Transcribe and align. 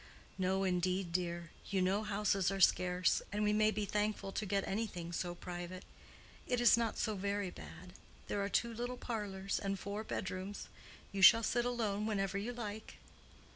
"No, 0.39 0.63
indeed, 0.63 1.11
dear. 1.11 1.51
You 1.69 1.79
know 1.79 2.01
houses 2.01 2.49
are 2.49 2.59
scarce, 2.59 3.21
and 3.31 3.43
we 3.43 3.53
may 3.53 3.69
be 3.69 3.85
thankful 3.85 4.31
to 4.31 4.47
get 4.47 4.67
anything 4.67 5.11
so 5.11 5.35
private. 5.35 5.85
It 6.47 6.59
is 6.59 6.75
not 6.75 6.97
so 6.97 7.13
very 7.15 7.51
bad. 7.51 7.93
There 8.27 8.41
are 8.43 8.49
two 8.49 8.73
little 8.73 8.97
parlors 8.97 9.59
and 9.59 9.77
four 9.77 10.03
bedrooms. 10.03 10.67
You 11.11 11.21
shall 11.21 11.43
sit 11.43 11.65
alone 11.65 12.07
whenever 12.07 12.39
you 12.39 12.51
like." 12.51 12.95